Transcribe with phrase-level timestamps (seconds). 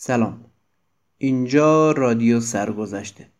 [0.00, 0.44] سلام.
[1.18, 3.30] اینجا رادیو سرگذشته.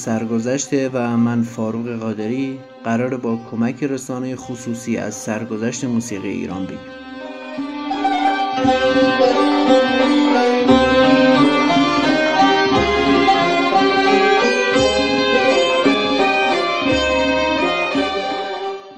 [0.00, 6.78] سرگذشته و من فاروق قادری قرار با کمک رسانه خصوصی از سرگذشت موسیقی ایران بگیم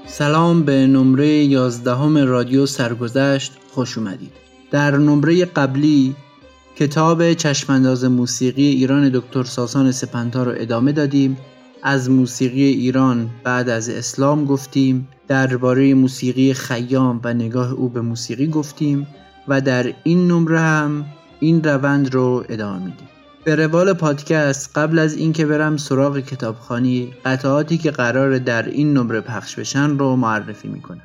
[0.05, 4.31] سلام به نمره یازدهم رادیو سرگذشت خوش اومدید.
[4.71, 6.15] در نمره قبلی
[6.75, 11.37] کتاب چشمانداز موسیقی ایران دکتر ساسان سپنتا رو ادامه دادیم.
[11.83, 15.07] از موسیقی ایران بعد از اسلام گفتیم.
[15.27, 19.07] درباره موسیقی خیام و نگاه او به موسیقی گفتیم
[19.47, 21.05] و در این نمره هم
[21.39, 23.07] این روند رو ادامه میدیم.
[23.43, 29.21] به روال پادکست قبل از اینکه برم سراغ کتابخانی قطعاتی که قرار در این نمره
[29.21, 31.01] پخش بشن رو معرفی می‌کنم.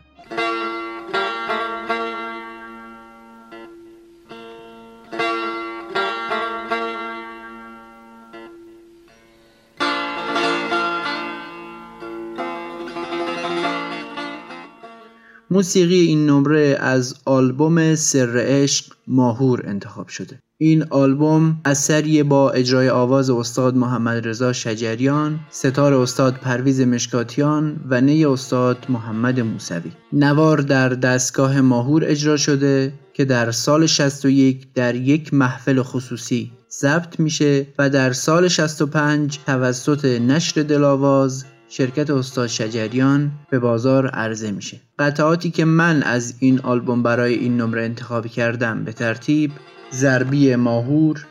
[15.50, 22.88] موسیقی این نمره از آلبوم سر عشق ماهور انتخاب شده این آلبوم اثری با اجرای
[22.88, 29.90] آواز استاد محمد رضا شجریان، ستار استاد پرویز مشکاتیان و نی استاد محمد موسوی.
[30.12, 37.20] نوار در دستگاه ماهور اجرا شده که در سال 61 در یک محفل خصوصی ضبط
[37.20, 44.80] میشه و در سال 65 توسط نشر دلاواز شرکت استاد شجریان به بازار عرضه میشه.
[44.98, 49.52] قطعاتی که من از این آلبوم برای این نمره انتخاب کردم به ترتیب
[49.92, 51.26] ضربی ماهور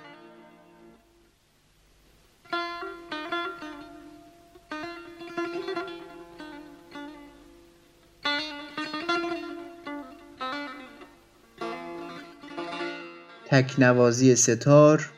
[13.45, 15.09] تکنوازی ستار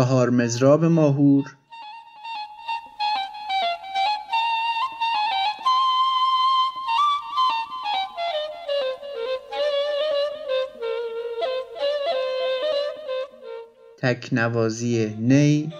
[0.00, 1.56] چهار مزراب ماهور.
[14.02, 15.72] تکنوازی نی.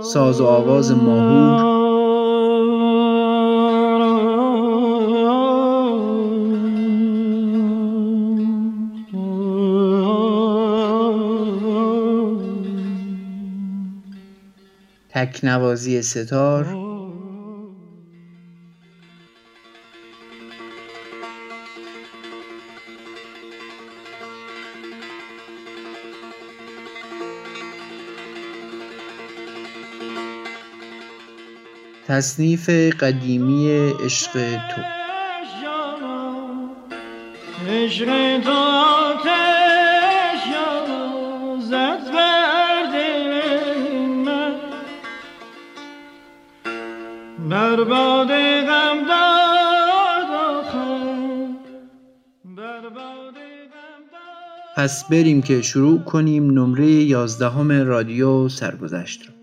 [0.00, 1.69] ساز و آواز ماهور.
[15.30, 16.66] تکنوازی ستار.
[32.08, 32.68] تصنیف
[33.00, 34.82] قدیمی عشق تو.
[37.70, 38.99] عشق تو
[54.76, 59.39] پس بریم که شروع کنیم نمره یازدهم رادیو سرگذشت رو.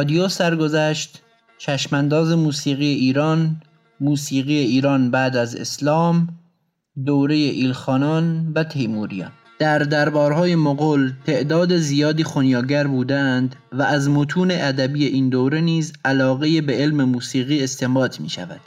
[0.00, 1.22] رادیو سرگذشت
[1.58, 3.62] چشمانداز موسیقی ایران
[4.00, 6.28] موسیقی ایران بعد از اسلام
[7.06, 15.06] دوره ایلخانان و تیموریان در دربارهای مغول تعداد زیادی خونیاگر بودند و از متون ادبی
[15.06, 18.60] این دوره نیز علاقه به علم موسیقی استنباط می شود.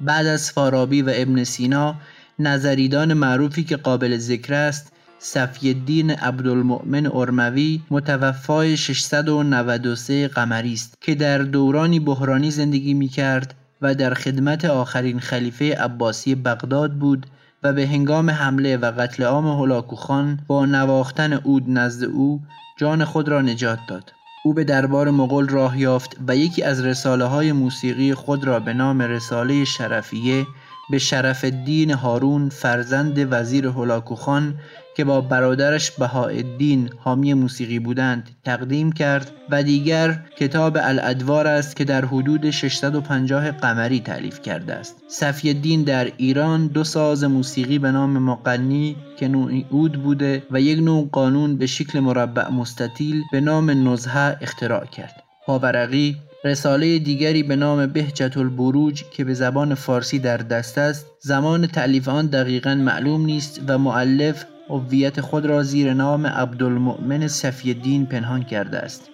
[0.00, 1.94] بعد از فارابی و ابن سینا
[2.38, 11.14] نظریدان معروفی که قابل ذکر است صفی الدین عبدالمؤمن ارموی متوفای 693 قمری است که
[11.14, 17.26] در دورانی بحرانی زندگی می کرد و در خدمت آخرین خلیفه عباسی بغداد بود
[17.62, 22.40] و به هنگام حمله و قتل عام هلاکو خان با نواختن اود نزد او
[22.78, 24.12] جان خود را نجات داد.
[24.44, 28.72] او به دربار مغول راه یافت و یکی از رساله های موسیقی خود را به
[28.72, 30.46] نام رساله شرفیه
[30.90, 34.54] به شرف الدین هارون فرزند وزیر هلاکوخان
[34.96, 41.84] که با برادرش بهاءالدین حامی موسیقی بودند تقدیم کرد و دیگر کتاب الادوار است که
[41.84, 44.96] در حدود 650 قمری تعلیف کرده است.
[45.08, 50.60] صفی الدین در ایران دو ساز موسیقی به نام مقنی که نوعی اود بوده و
[50.60, 55.22] یک نوع قانون به شکل مربع مستطیل به نام نزهه اختراع کرد.
[55.46, 61.66] پاورقی رساله دیگری به نام بهجت البروج که به زبان فارسی در دست است زمان
[61.66, 68.42] تعلیف آن دقیقا معلوم نیست و معلف هویت خود را زیر نام عبدالمؤمن صفی پنهان
[68.42, 69.10] کرده است.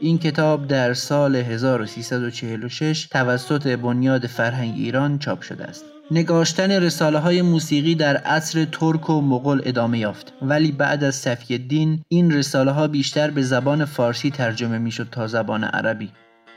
[0.00, 5.84] این کتاب در سال 1346 توسط بنیاد فرهنگ ایران چاپ شده است.
[6.10, 10.32] نگاشتن رساله های موسیقی در عصر ترک و مغول ادامه یافت.
[10.42, 11.68] ولی بعد از صفی
[12.08, 16.10] این رساله ها بیشتر به زبان فارسی ترجمه می‌شد تا زبان عربی.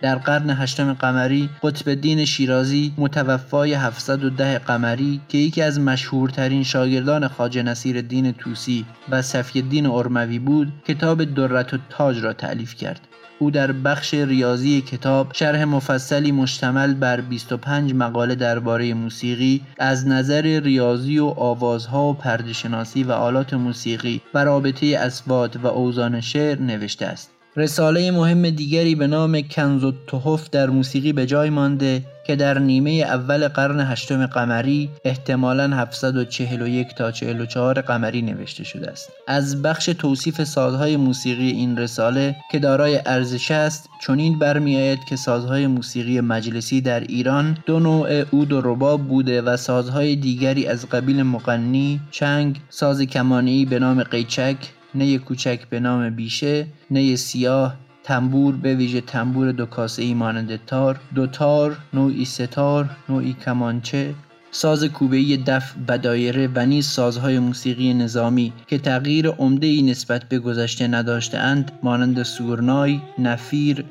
[0.03, 7.27] در قرن هشتم قمری قطب الدین شیرازی متوفای 710 قمری که یکی از مشهورترین شاگردان
[7.27, 12.75] خاجه نصیر الدین توسی و صفی الدین ارموی بود کتاب درت و تاج را تعلیف
[12.75, 13.07] کرد.
[13.39, 20.59] او در بخش ریاضی کتاب شرح مفصلی مشتمل بر 25 مقاله درباره موسیقی از نظر
[20.59, 27.05] ریاضی و آوازها و پردهشناسی و آلات موسیقی و رابطه اسوات و اوزان شعر نوشته
[27.05, 27.32] است.
[27.57, 32.59] رساله مهم دیگری به نام کنز و تحف در موسیقی به جای مانده که در
[32.59, 39.09] نیمه اول قرن هشتم قمری احتمالا 741 تا 44 قمری نوشته شده است.
[39.27, 45.67] از بخش توصیف سازهای موسیقی این رساله که دارای ارزش است چنین برمیآید که سازهای
[45.67, 51.23] موسیقی مجلسی در ایران دو نوع اود و رباب بوده و سازهای دیگری از قبیل
[51.23, 54.57] مقنی چنگ ساز کمانی به نام قیچک
[54.95, 60.65] نی کوچک به نام بیشه نی سیاه تنبور به ویژه تنبور دو کاسه ای مانند
[60.65, 64.13] تار دو تار نوعی ستار نوعی کمانچه
[64.51, 70.23] ساز کوبه دف و دایره و نیز سازهای موسیقی نظامی که تغییر عمده ای نسبت
[70.29, 73.85] به گذشته نداشته اند مانند سورنای، نفیر،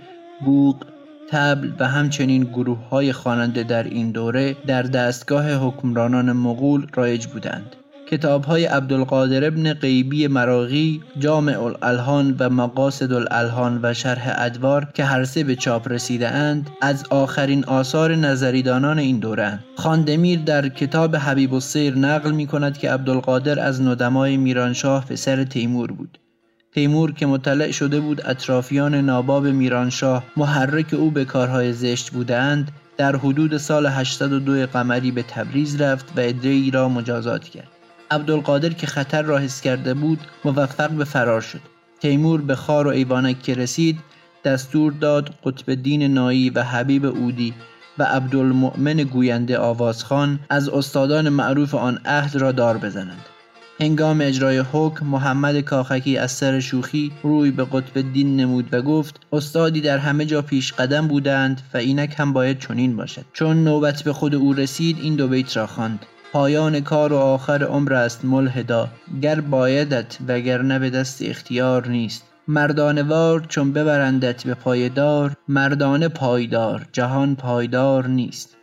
[0.44, 0.84] بوق،
[1.30, 7.76] طبل و همچنین گروه های خواننده در این دوره در دستگاه حکمرانان مغول رایج بودند.
[8.12, 15.04] کتاب های عبدالقادر ابن غیبی مراغی جامع الالحان و مقاصد الالحان و شرح ادوار که
[15.04, 21.16] هر سه به چاپ رسیده اند از آخرین آثار نظریدانان این دورند خواندمیر در کتاب
[21.16, 26.18] حبیب السیر نقل می کند که عبدالقادر از ندمای میرانشاه پسر تیمور بود.
[26.74, 33.16] تیمور که مطلع شده بود اطرافیان ناباب میرانشاه محرک او به کارهای زشت بودند در
[33.16, 37.71] حدود سال 802 قمری به تبریز رفت و ای را مجازات کرد.
[38.12, 41.60] عبدالقادر که خطر را حس کرده بود موفق به فرار شد.
[42.00, 43.98] تیمور به خار و ایوانک که رسید
[44.44, 47.54] دستور داد قطب دین نایی و حبیب اودی
[47.98, 53.26] و عبدالمؤمن گوینده آوازخان از استادان معروف آن عهد را دار بزنند.
[53.80, 59.20] هنگام اجرای حکم محمد کاخکی از سر شوخی روی به قطب دین نمود و گفت
[59.32, 63.24] استادی در همه جا پیش قدم بودند و اینک هم باید چنین باشد.
[63.32, 66.06] چون نوبت به خود او رسید این دو بیت را خواند.
[66.32, 68.88] پایان کار و آخر عمر است ملحدا
[69.22, 72.24] گر بایدت وگرنه به دست اختیار نیست.
[72.48, 78.56] مردانه وار چون ببرندت به پایدار مردانه پایدار جهان پایدار نیست.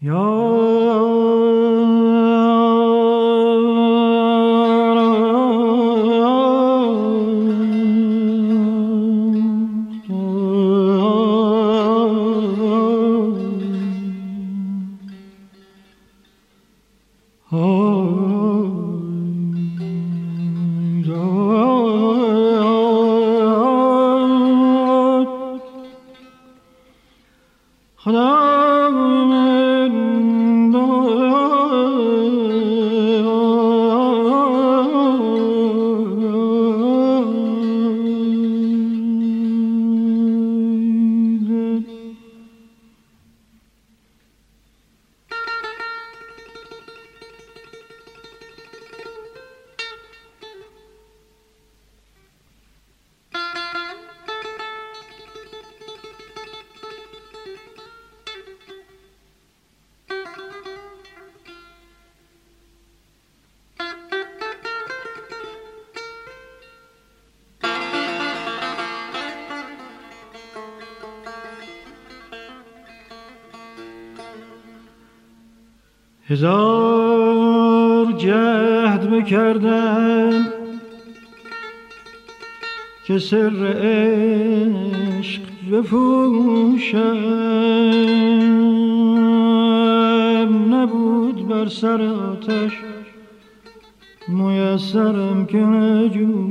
[0.00, 0.37] 여
[76.30, 80.46] هزار جهد بکردم
[83.06, 85.42] که سر عشق
[85.72, 87.18] بفوشم
[90.74, 92.72] نبود بر سر آتش
[94.28, 96.47] میسرم که نجوشم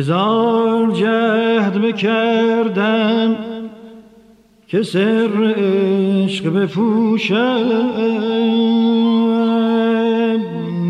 [0.00, 3.36] هزار جهد بکردم
[4.68, 7.66] که سر عشق بپوشم.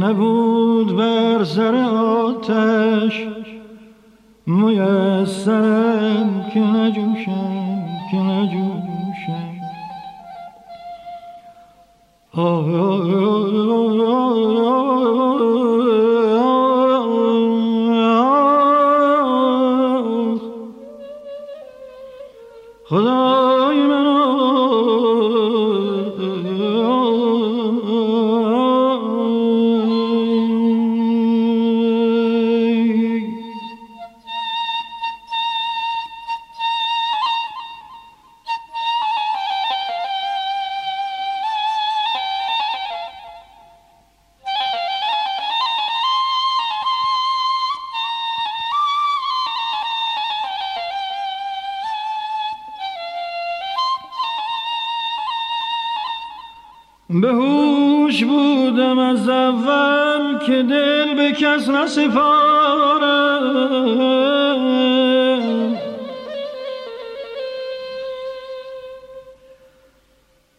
[0.01, 3.27] نبود بر سر آتش
[4.47, 7.50] میسرم که نجوشم.
[58.81, 62.21] بودم از اول که دل به کس نسپارم.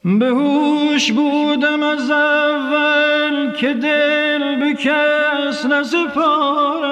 [0.03, 6.91] به هوش بودم از اول که دل به کس نسپارم.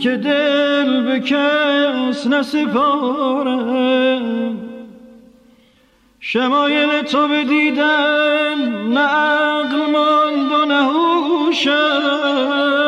[0.00, 3.93] که دل به کس نسپارم.
[6.34, 12.83] شمایل تو بدیدم نه عقل ماند و نه هوشم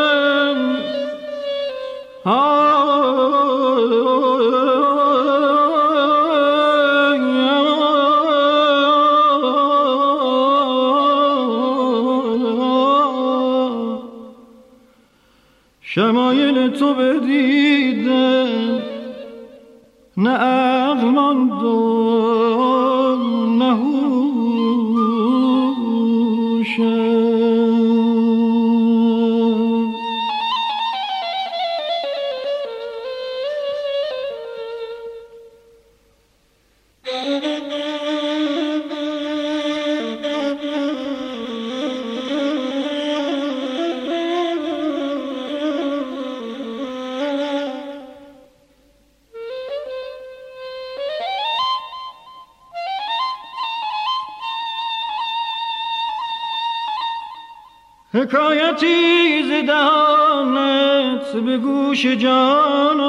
[58.17, 63.01] حکایتی ز دهانت به گوش جان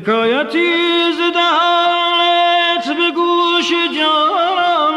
[0.00, 0.72] حکایتی
[1.12, 4.96] زدهانت به گوش جانم.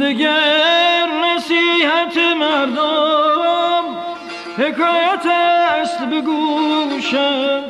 [0.00, 3.84] دگر نصیحت مردم
[4.58, 7.64] حکایت است به گوشم.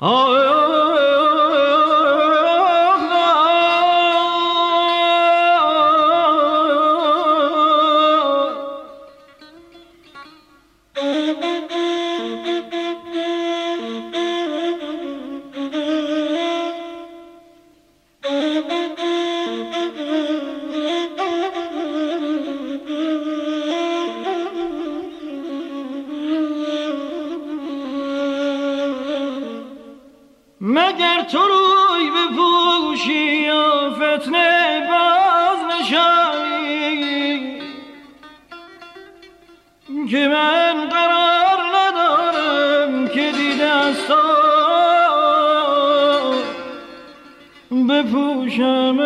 [0.00, 0.63] مگر
[44.08, 44.24] تو
[47.88, 48.98] بپوشم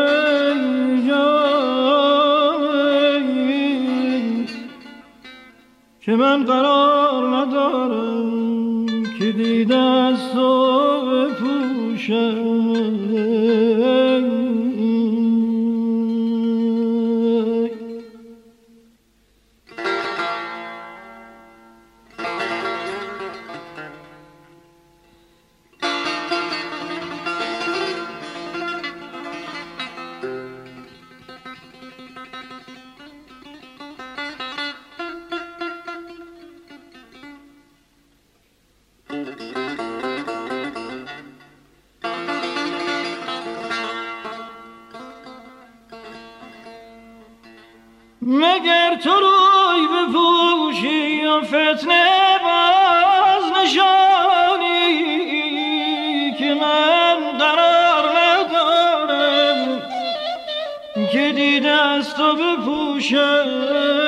[6.01, 10.59] که من قرار ندارم که دیده از تو
[12.09, 12.97] مگر
[62.29, 64.08] از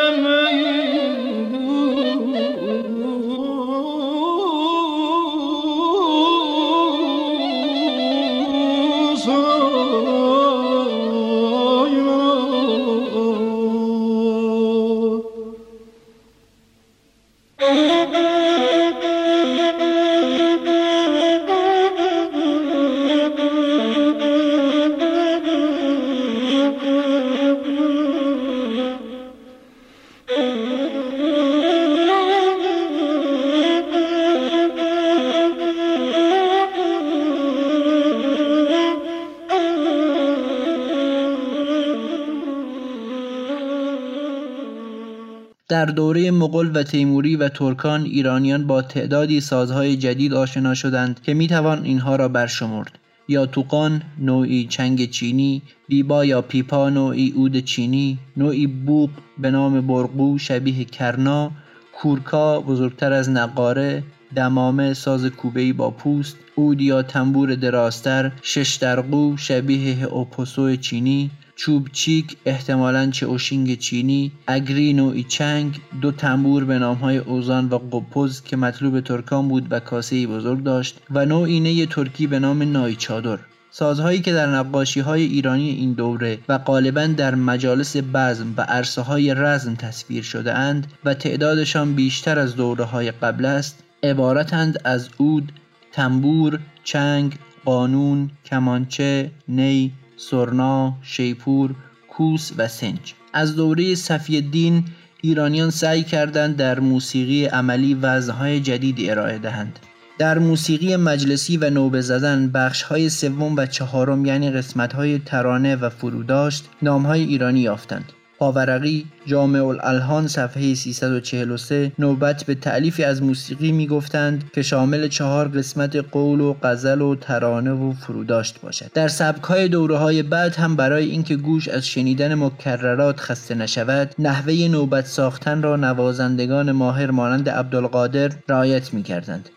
[46.90, 52.98] تیموری و ترکان ایرانیان با تعدادی سازهای جدید آشنا شدند که می‌توان اینها را برشمرد.
[53.28, 59.80] یا توقان نوعی چنگ چینی بیبا یا پیپا نوعی عود چینی نوعی بوق به نام
[59.80, 61.50] برقو شبیه کرنا
[61.92, 64.02] کورکا بزرگتر از نقاره
[64.36, 71.88] دمامه ساز کوبه‌ای با پوست عود یا تنبور دراستر شش درقو شبیه اوپوسو چینی چوب
[71.92, 78.56] چیک احتمالاً اوشینگ چینی اگری نوعی چنگ دو تنبور به نامهای اوزان و قپوز که
[78.56, 83.38] مطلوب ترکان بود و کاسه بزرگ داشت و نوعی نی ترکی به نام نای چادر.
[83.70, 89.02] سازهایی که در نقاشی های ایرانی این دوره و غالبا در مجالس بزم و عرصه
[89.02, 95.08] های رزم تصویر شده اند و تعدادشان بیشتر از دوره های قبل است عبارتند از
[95.18, 95.52] عود،
[95.92, 99.92] تنبور، چنگ، قانون، کمانچه، نی،
[100.28, 101.74] سرنا، شیپور،
[102.08, 103.14] کوس و سنج.
[103.32, 104.84] از دوره صفی الدین
[105.20, 109.78] ایرانیان سعی کردند در موسیقی عملی وزنهای جدیدی ارائه دهند.
[110.18, 115.76] در موسیقی مجلسی و نوبه زدن بخش های سوم و چهارم یعنی قسمت های ترانه
[115.76, 118.12] و فروداشت نام های ایرانی یافتند.
[118.40, 125.48] پاورقی جامع الالحان صفحه 343 نوبت به تعلیفی از موسیقی می گفتند که شامل چهار
[125.48, 128.92] قسمت قول و غزل و ترانه و فروداشت باشد.
[128.94, 134.68] در سبکهای دوره های بعد هم برای اینکه گوش از شنیدن مکررات خسته نشود نحوه
[134.70, 139.48] نوبت ساختن را نوازندگان ماهر مانند عبدالقادر رعایت می کردند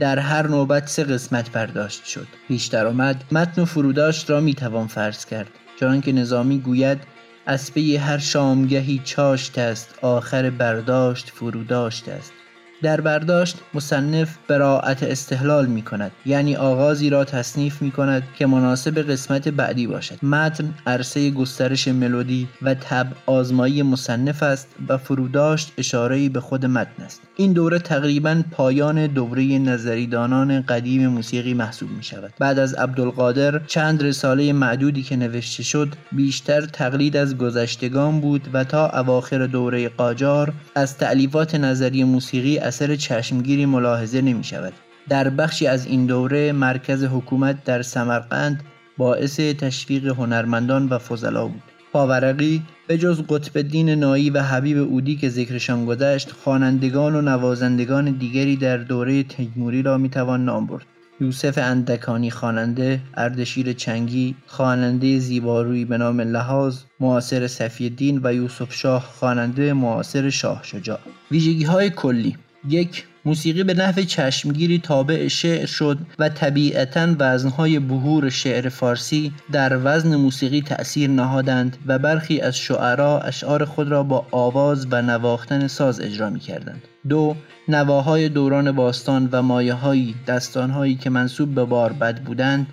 [0.00, 2.26] در هر نوبت سه قسمت برداشت شد.
[2.48, 5.48] پیشتر آمد متن و فروداشت را می توان فرض کرد.
[5.80, 6.98] چنانکه نظامی گوید
[7.46, 12.32] اسبه هر شامگهی چاشت است آخر برداشت فروداشت است.
[12.82, 19.10] در برداشت مصنف براعت استحلال می کند یعنی آغازی را تصنیف می کند که مناسب
[19.10, 20.24] قسمت بعدی باشد.
[20.24, 27.02] متن عرصه گسترش ملودی و تب آزمایی مصنف است و فروداشت اشاره به خود متن
[27.02, 27.20] است.
[27.36, 34.02] این دوره تقریبا پایان دوره نظریدانان قدیم موسیقی محسوب می شود بعد از عبدالقادر چند
[34.02, 40.52] رساله معدودی که نوشته شد بیشتر تقلید از گذشتگان بود و تا اواخر دوره قاجار
[40.74, 44.72] از تعلیفات نظری موسیقی اثر چشمگیری ملاحظه نمی شود
[45.08, 48.62] در بخشی از این دوره مرکز حکومت در سمرقند
[48.98, 51.71] باعث تشویق هنرمندان و فضلا بود.
[51.92, 58.10] پاورقی به جز قطب دین نایی و حبیب اودی که ذکرشان گذشت خوانندگان و نوازندگان
[58.10, 60.86] دیگری در دوره تیموری را می‌توان نام برد.
[61.20, 68.74] یوسف اندکانی خواننده اردشیر چنگی خواننده زیبارویی به نام لحاظ معاصر صفی دین و یوسف
[68.74, 70.98] شاه خواننده معاصر شاه شجاع.
[71.30, 72.36] ویژگی های کلی.
[72.68, 79.80] یک موسیقی به نحو چشمگیری تابع شعر شد و طبیعتا وزنهای بهور شعر فارسی در
[79.84, 85.66] وزن موسیقی تأثیر نهادند و برخی از شعرا اشعار خود را با آواز و نواختن
[85.66, 86.82] ساز اجرا می کردند.
[87.08, 87.36] دو
[87.68, 92.66] نواهای دوران باستان و مایه دستانهایی که منصوب به باربد بودند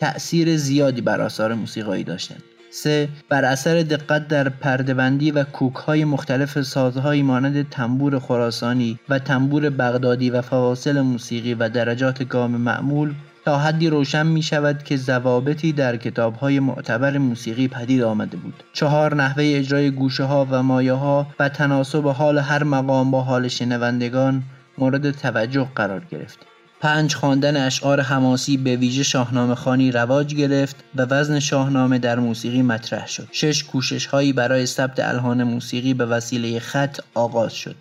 [0.00, 2.42] تأثیر زیادی بر آثار موسیقایی داشتند.
[2.74, 3.08] 3.
[3.28, 9.70] بر اثر دقت در پردهبندی و کوک های مختلف سازهایی مانند تنبور خراسانی و تنبور
[9.70, 15.72] بغدادی و فواصل موسیقی و درجات گام معمول تا حدی روشن می شود که ضوابطی
[15.72, 18.62] در کتاب های معتبر موسیقی پدید آمده بود.
[18.72, 23.48] چهار نحوه اجرای گوشه ها و مایه ها و تناسب حال هر مقام با حال
[23.48, 24.42] شنوندگان
[24.78, 26.51] مورد توجه قرار گرفت.
[26.82, 32.62] پنج خواندن اشعار حماسی به ویژه شاهنامه خانی رواج گرفت و وزن شاهنامه در موسیقی
[32.62, 33.28] مطرح شد.
[33.32, 37.76] شش کوشش هایی برای ثبت الهان موسیقی به وسیله خط آغاز شد.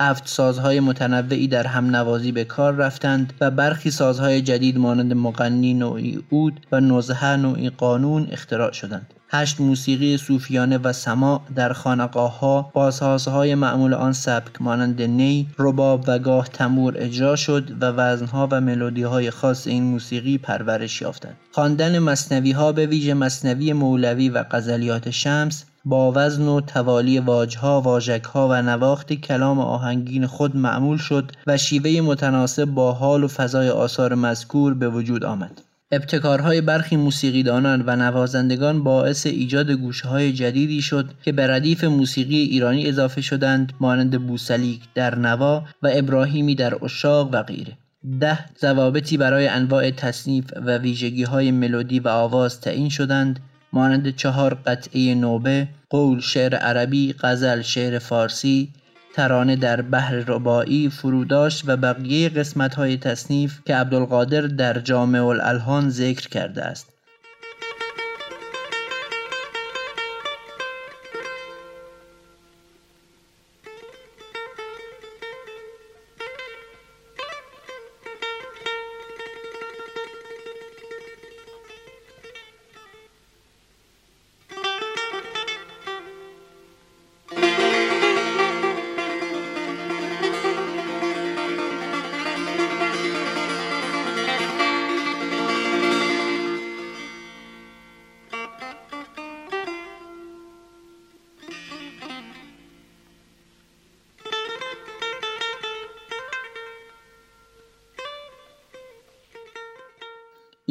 [0.00, 5.74] هفت سازهای متنوعی در هم نوازی به کار رفتند و برخی سازهای جدید مانند مغنی
[5.74, 9.14] نوعی اود و نزهه نوعی قانون اختراع شدند.
[9.28, 15.46] هشت موسیقی صوفیانه و سماع در خانقاه ها با سازهای معمول آن سبک مانند نی،
[15.58, 21.02] رباب و گاه تمور اجرا شد و وزنها و ملودی های خاص این موسیقی پرورش
[21.02, 21.36] یافتند.
[21.52, 27.80] خواندن مصنوی ها به ویژه مصنوی مولوی و غزلیات شمس با وزن و توالی واجها،
[27.80, 33.70] واژکها و نواخت کلام آهنگین خود معمول شد و شیوه متناسب با حال و فضای
[33.70, 35.60] آثار مذکور به وجود آمد.
[35.92, 42.88] ابتکارهای برخی موسیقیدانان و نوازندگان باعث ایجاد گوشه جدیدی شد که به ردیف موسیقی ایرانی
[42.88, 47.72] اضافه شدند مانند بوسلیک در نوا و ابراهیمی در اشاق و غیره.
[48.20, 53.40] ده ضوابطی برای انواع تصنیف و ویژگی های ملودی و آواز تعیین شدند
[53.72, 58.72] مانند چهار قطعه نوبه، قول شعر عربی، غزل شعر فارسی،
[59.14, 65.90] ترانه در بحر ربایی فروداشت و بقیه قسمت های تصنیف که عبدالقادر در جامع الالحان
[65.90, 66.93] ذکر کرده است.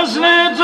[0.00, 0.59] Wasn't it?